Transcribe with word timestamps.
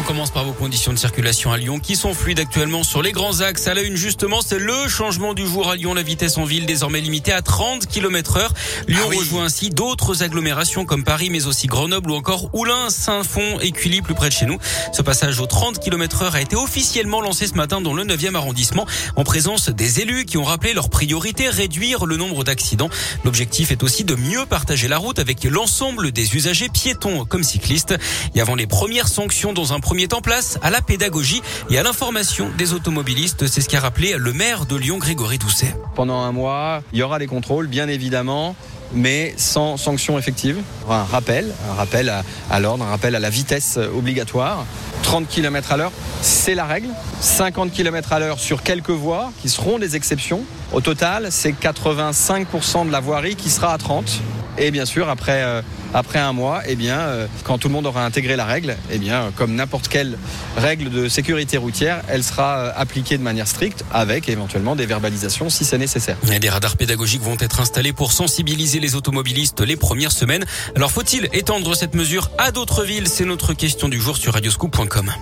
On 0.00 0.02
commence 0.02 0.30
par 0.30 0.44
vos 0.44 0.54
conditions 0.54 0.94
de 0.94 0.98
circulation 0.98 1.52
à 1.52 1.58
Lyon 1.58 1.78
qui 1.78 1.94
sont 1.94 2.14
fluides 2.14 2.40
actuellement 2.40 2.84
sur 2.84 3.02
les 3.02 3.12
grands 3.12 3.42
axes. 3.42 3.66
À 3.66 3.74
la 3.74 3.82
une 3.82 3.96
justement, 3.96 4.40
c'est 4.40 4.58
le 4.58 4.88
changement 4.88 5.34
du 5.34 5.46
jour 5.46 5.68
à 5.68 5.76
Lyon. 5.76 5.92
La 5.92 6.02
vitesse 6.02 6.38
en 6.38 6.44
ville 6.44 6.64
désormais 6.64 7.02
limitée 7.02 7.32
à 7.32 7.42
30 7.42 7.86
km 7.86 8.38
heure. 8.38 8.54
Lyon 8.88 9.10
ah 9.12 9.14
rejoint 9.14 9.44
ainsi 9.44 9.68
d'autres 9.68 10.22
agglomérations 10.22 10.86
comme 10.86 11.04
Paris 11.04 11.28
mais 11.28 11.46
aussi 11.46 11.66
Grenoble 11.66 12.12
ou 12.12 12.14
encore 12.14 12.48
Oulin, 12.54 12.88
Saint-Fond 12.88 13.58
et 13.60 13.72
Cully 13.72 14.00
plus 14.00 14.14
près 14.14 14.30
de 14.30 14.32
chez 14.32 14.46
nous. 14.46 14.56
Ce 14.94 15.02
passage 15.02 15.38
aux 15.38 15.46
30 15.46 15.80
km 15.80 16.22
heure 16.22 16.34
a 16.34 16.40
été 16.40 16.56
officiellement 16.56 17.20
lancé 17.20 17.46
ce 17.46 17.54
matin 17.54 17.82
dans 17.82 17.92
le 17.92 18.04
9e 18.04 18.34
arrondissement 18.34 18.86
en 19.16 19.24
présence 19.24 19.68
des 19.68 20.00
élus 20.00 20.24
qui 20.24 20.38
ont 20.38 20.44
rappelé 20.44 20.72
leur 20.72 20.88
priorité, 20.88 21.50
réduire 21.50 22.06
le 22.06 22.16
nombre 22.16 22.42
d'accidents. 22.42 22.88
L'objectif 23.22 23.70
est 23.70 23.82
aussi 23.82 24.04
de 24.04 24.14
mieux 24.14 24.46
partager 24.46 24.88
la 24.88 24.96
route 24.96 25.18
avec 25.18 25.44
l'ensemble 25.44 26.10
des 26.10 26.36
usagers 26.36 26.70
piétons 26.70 27.26
comme 27.26 27.44
cyclistes. 27.44 27.94
Et 28.34 28.40
avant 28.40 28.54
les 28.54 28.66
premières 28.66 29.08
sanctions 29.08 29.52
dans 29.52 29.74
un 29.74 29.80
premier 29.90 30.06
temps 30.06 30.20
place 30.20 30.56
à 30.62 30.70
la 30.70 30.82
pédagogie 30.82 31.42
et 31.68 31.76
à 31.76 31.82
l'information 31.82 32.48
des 32.56 32.74
automobilistes. 32.74 33.48
C'est 33.48 33.60
ce 33.60 33.68
qu'a 33.68 33.80
rappelé 33.80 34.14
le 34.16 34.32
maire 34.32 34.64
de 34.64 34.76
Lyon, 34.76 34.98
Grégory 34.98 35.36
Doucet. 35.36 35.74
Pendant 35.96 36.20
un 36.20 36.30
mois, 36.30 36.84
il 36.92 37.00
y 37.00 37.02
aura 37.02 37.18
des 37.18 37.26
contrôles, 37.26 37.66
bien 37.66 37.88
évidemment 37.88 38.54
mais 38.92 39.34
sans 39.36 39.76
sanction 39.76 40.16
effective. 40.18 40.58
Un 40.88 41.02
rappel, 41.02 41.52
un 41.68 41.74
rappel 41.74 42.08
à, 42.08 42.22
à 42.50 42.60
l'ordre, 42.60 42.84
un 42.84 42.90
rappel 42.90 43.16
à 43.16 43.20
la 43.20 43.30
vitesse 43.30 43.78
obligatoire. 43.78 44.64
30 45.02 45.28
km 45.28 45.72
à 45.72 45.76
l'heure, 45.76 45.92
c'est 46.22 46.54
la 46.54 46.66
règle. 46.66 46.88
50 47.20 47.72
km 47.72 48.12
à 48.12 48.20
l'heure 48.20 48.38
sur 48.38 48.62
quelques 48.62 48.90
voies 48.90 49.32
qui 49.42 49.48
seront 49.48 49.80
des 49.80 49.96
exceptions. 49.96 50.42
Au 50.72 50.80
total, 50.80 51.28
c'est 51.30 51.50
85% 51.50 52.86
de 52.86 52.92
la 52.92 53.00
voirie 53.00 53.34
qui 53.34 53.50
sera 53.50 53.72
à 53.72 53.78
30. 53.78 54.22
Et 54.58 54.70
bien 54.70 54.84
sûr, 54.84 55.08
après, 55.08 55.42
euh, 55.42 55.62
après 55.94 56.18
un 56.18 56.32
mois, 56.32 56.62
eh 56.66 56.76
bien, 56.76 56.98
euh, 56.98 57.26
quand 57.44 57.58
tout 57.58 57.68
le 57.68 57.74
monde 57.74 57.86
aura 57.86 58.04
intégré 58.04 58.36
la 58.36 58.44
règle, 58.44 58.76
eh 58.90 58.98
bien, 58.98 59.32
comme 59.36 59.54
n'importe 59.54 59.88
quelle 59.88 60.16
règle 60.56 60.90
de 60.90 61.08
sécurité 61.08 61.56
routière, 61.56 62.02
elle 62.08 62.22
sera 62.22 62.58
euh, 62.58 62.72
appliquée 62.76 63.18
de 63.18 63.22
manière 63.22 63.48
stricte 63.48 63.84
avec 63.92 64.28
éventuellement 64.28 64.76
des 64.76 64.86
verbalisations 64.86 65.50
si 65.50 65.64
c'est 65.64 65.78
nécessaire. 65.78 66.16
Des 66.40 66.48
radars 66.48 66.76
pédagogiques 66.76 67.22
vont 67.22 67.36
être 67.38 67.60
installés 67.60 67.92
pour 67.92 68.12
sensibiliser 68.12 68.80
les 68.80 68.94
automobilistes 68.94 69.60
les 69.60 69.76
premières 69.76 70.12
semaines. 70.12 70.44
Alors 70.74 70.90
faut-il 70.90 71.28
étendre 71.32 71.74
cette 71.74 71.94
mesure 71.94 72.30
à 72.38 72.50
d'autres 72.50 72.84
villes? 72.84 73.08
C'est 73.08 73.24
notre 73.24 73.52
question 73.52 73.88
du 73.88 74.00
jour 74.00 74.16
sur 74.16 74.32
radioscoop.com. 74.32 75.12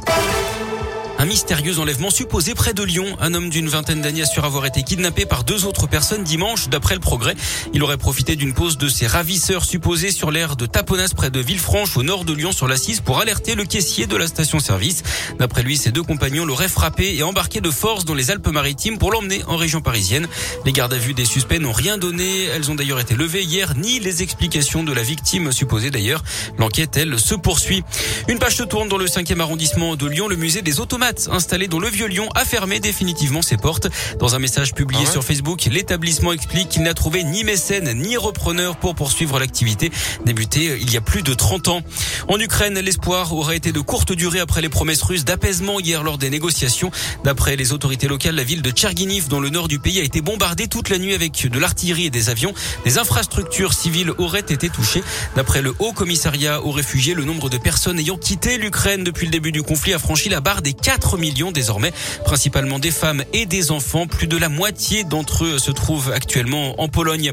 Un 1.20 1.24
mystérieux 1.24 1.80
enlèvement 1.80 2.10
supposé 2.10 2.54
près 2.54 2.74
de 2.74 2.84
Lyon. 2.84 3.04
Un 3.18 3.34
homme 3.34 3.50
d'une 3.50 3.68
vingtaine 3.68 4.00
d'années 4.00 4.22
assure 4.22 4.44
avoir 4.44 4.66
été 4.66 4.84
kidnappé 4.84 5.26
par 5.26 5.42
deux 5.42 5.64
autres 5.64 5.88
personnes 5.88 6.22
dimanche, 6.22 6.68
d'après 6.68 6.94
le 6.94 7.00
progrès. 7.00 7.34
Il 7.74 7.82
aurait 7.82 7.96
profité 7.96 8.36
d'une 8.36 8.54
pause 8.54 8.78
de 8.78 8.88
ses 8.88 9.08
ravisseurs 9.08 9.64
supposés 9.64 10.12
sur 10.12 10.30
l'aire 10.30 10.54
de 10.54 10.64
Taponas 10.64 11.10
près 11.16 11.30
de 11.30 11.40
Villefranche 11.40 11.96
au 11.96 12.04
nord 12.04 12.24
de 12.24 12.32
Lyon 12.32 12.52
sur 12.52 12.68
la 12.68 12.76
6 12.76 13.00
pour 13.00 13.18
alerter 13.18 13.56
le 13.56 13.64
caissier 13.64 14.06
de 14.06 14.16
la 14.16 14.28
station-service. 14.28 15.02
D'après 15.40 15.64
lui, 15.64 15.76
ses 15.76 15.90
deux 15.90 16.04
compagnons 16.04 16.44
l'auraient 16.44 16.68
frappé 16.68 17.16
et 17.16 17.24
embarqué 17.24 17.60
de 17.60 17.70
force 17.72 18.04
dans 18.04 18.14
les 18.14 18.30
Alpes-Maritimes 18.30 18.98
pour 18.98 19.10
l'emmener 19.10 19.42
en 19.48 19.56
région 19.56 19.80
parisienne. 19.80 20.28
Les 20.64 20.72
gardes 20.72 20.94
à 20.94 20.98
vue 20.98 21.14
des 21.14 21.24
suspects 21.24 21.58
n'ont 21.58 21.72
rien 21.72 21.98
donné. 21.98 22.44
Elles 22.44 22.70
ont 22.70 22.76
d'ailleurs 22.76 23.00
été 23.00 23.16
levées 23.16 23.42
hier, 23.42 23.74
ni 23.76 23.98
les 23.98 24.22
explications 24.22 24.84
de 24.84 24.92
la 24.92 25.02
victime 25.02 25.50
supposée 25.50 25.90
d'ailleurs. 25.90 26.22
L'enquête, 26.58 26.96
elle, 26.96 27.18
se 27.18 27.34
poursuit. 27.34 27.82
Une 28.28 28.38
page 28.38 28.54
se 28.54 28.62
tourne 28.62 28.88
dans 28.88 28.98
le 28.98 29.06
5e 29.06 29.40
arrondissement 29.40 29.96
de 29.96 30.06
Lyon, 30.06 30.28
le 30.28 30.36
musée 30.36 30.62
des 30.62 30.78
automates 30.78 31.07
installé 31.30 31.68
dans 31.68 31.78
le 31.78 31.88
Vieux-Lyon 31.88 32.28
a 32.34 32.44
fermé 32.44 32.80
définitivement 32.80 33.42
ses 33.42 33.56
portes. 33.56 33.88
Dans 34.18 34.34
un 34.34 34.38
message 34.38 34.74
publié 34.74 35.04
ah 35.06 35.10
sur 35.10 35.24
Facebook, 35.24 35.64
l'établissement 35.70 36.32
explique 36.32 36.68
qu'il 36.68 36.82
n'a 36.82 36.94
trouvé 36.94 37.24
ni 37.24 37.44
mécène 37.44 37.92
ni 37.94 38.16
repreneur 38.16 38.76
pour 38.76 38.94
poursuivre 38.94 39.38
l'activité 39.38 39.90
débutée 40.24 40.78
il 40.80 40.92
y 40.92 40.96
a 40.96 41.00
plus 41.00 41.22
de 41.22 41.34
30 41.34 41.68
ans. 41.68 41.82
En 42.28 42.38
Ukraine, 42.38 42.78
l'espoir 42.78 43.32
aurait 43.34 43.56
été 43.56 43.72
de 43.72 43.80
courte 43.80 44.12
durée 44.12 44.40
après 44.40 44.60
les 44.60 44.68
promesses 44.68 45.02
russes 45.02 45.24
d'apaisement 45.24 45.80
hier 45.80 46.02
lors 46.02 46.18
des 46.18 46.30
négociations. 46.30 46.90
D'après 47.24 47.56
les 47.56 47.72
autorités 47.72 48.08
locales, 48.08 48.34
la 48.34 48.44
ville 48.44 48.62
de 48.62 48.70
Tcherginiv, 48.70 49.28
dans 49.28 49.40
le 49.40 49.48
nord 49.48 49.68
du 49.68 49.78
pays, 49.78 49.98
a 49.98 50.02
été 50.02 50.20
bombardée 50.20 50.68
toute 50.68 50.90
la 50.90 50.98
nuit 50.98 51.14
avec 51.14 51.48
de 51.48 51.58
l'artillerie 51.58 52.06
et 52.06 52.10
des 52.10 52.30
avions. 52.30 52.52
Des 52.84 52.98
infrastructures 52.98 53.72
civiles 53.72 54.12
auraient 54.18 54.40
été 54.40 54.68
touchées. 54.68 55.02
D'après 55.36 55.62
le 55.62 55.74
Haut 55.78 55.92
Commissariat 55.92 56.62
aux 56.62 56.72
réfugiés, 56.72 57.14
le 57.14 57.24
nombre 57.24 57.48
de 57.48 57.58
personnes 57.58 57.98
ayant 57.98 58.16
quitté 58.16 58.58
l'Ukraine 58.58 59.04
depuis 59.04 59.26
le 59.26 59.32
début 59.32 59.52
du 59.52 59.62
conflit 59.62 59.94
a 59.94 59.98
franchi 59.98 60.28
la 60.28 60.40
barre 60.40 60.62
des 60.62 60.72
4 60.72 60.97
4 60.98 61.16
millions 61.16 61.52
désormais, 61.52 61.92
principalement 62.24 62.80
des 62.80 62.90
femmes 62.90 63.22
et 63.32 63.46
des 63.46 63.70
enfants. 63.70 64.08
Plus 64.08 64.26
de 64.26 64.36
la 64.36 64.48
moitié 64.48 65.04
d'entre 65.04 65.44
eux 65.44 65.58
se 65.58 65.70
trouvent 65.70 66.10
actuellement 66.10 66.80
en 66.80 66.88
Pologne. 66.88 67.32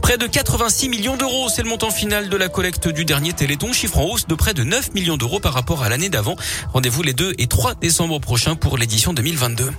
Près 0.00 0.16
de 0.16 0.28
86 0.28 0.88
millions 0.88 1.16
d'euros, 1.16 1.48
c'est 1.48 1.62
le 1.62 1.68
montant 1.68 1.90
final 1.90 2.28
de 2.28 2.36
la 2.36 2.48
collecte 2.48 2.86
du 2.86 3.04
dernier 3.04 3.32
Téléthon, 3.32 3.72
chiffre 3.72 3.98
en 3.98 4.04
hausse 4.04 4.28
de 4.28 4.34
près 4.36 4.54
de 4.54 4.62
9 4.62 4.94
millions 4.94 5.16
d'euros 5.16 5.40
par 5.40 5.54
rapport 5.54 5.82
à 5.82 5.88
l'année 5.88 6.08
d'avant. 6.08 6.36
Rendez-vous 6.72 7.02
les 7.02 7.12
2 7.12 7.34
et 7.38 7.48
3 7.48 7.74
décembre 7.74 8.20
prochains 8.20 8.54
pour 8.54 8.78
l'édition 8.78 9.12
2022. 9.12 9.70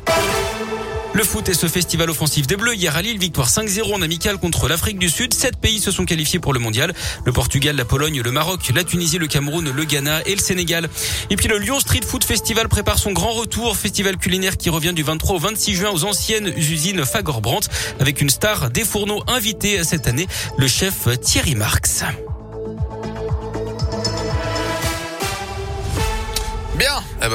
Le 1.13 1.23
foot 1.25 1.49
et 1.49 1.53
ce 1.53 1.67
festival 1.67 2.09
offensif 2.09 2.47
des 2.47 2.55
Bleus. 2.55 2.75
Hier 2.75 2.95
à 2.95 3.01
Lille, 3.01 3.19
victoire 3.19 3.49
5-0 3.49 3.93
en 3.93 4.01
amical 4.01 4.37
contre 4.37 4.69
l'Afrique 4.69 4.97
du 4.97 5.09
Sud. 5.09 5.33
Sept 5.33 5.57
pays 5.57 5.79
se 5.79 5.91
sont 5.91 6.05
qualifiés 6.05 6.39
pour 6.39 6.53
le 6.53 6.59
mondial. 6.59 6.93
Le 7.25 7.33
Portugal, 7.33 7.75
la 7.75 7.83
Pologne, 7.83 8.21
le 8.21 8.31
Maroc, 8.31 8.71
la 8.73 8.85
Tunisie, 8.85 9.17
le 9.17 9.27
Cameroun, 9.27 9.69
le 9.69 9.83
Ghana 9.83 10.21
et 10.25 10.33
le 10.33 10.41
Sénégal. 10.41 10.87
Et 11.29 11.35
puis 11.35 11.49
le 11.49 11.57
Lyon 11.57 11.81
Street 11.81 12.01
Food 12.05 12.23
Festival 12.23 12.69
prépare 12.69 12.97
son 12.97 13.11
grand 13.11 13.31
retour. 13.31 13.75
Festival 13.75 14.17
culinaire 14.17 14.55
qui 14.55 14.69
revient 14.69 14.93
du 14.93 15.03
23 15.03 15.35
au 15.35 15.39
26 15.39 15.75
juin 15.75 15.91
aux 15.91 16.05
anciennes 16.05 16.53
usines 16.55 17.05
Fagor-Brandt 17.05 17.67
avec 17.99 18.21
une 18.21 18.29
star 18.29 18.69
des 18.69 18.85
fourneaux 18.85 19.21
invitée 19.27 19.83
cette 19.83 20.07
année, 20.07 20.27
le 20.57 20.67
chef 20.67 21.07
Thierry 21.21 21.55
Marx. 21.55 22.03
Bien. 26.81 27.03
Eh 27.17 27.21
ben, 27.21 27.29